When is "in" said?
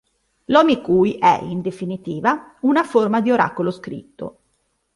1.43-1.61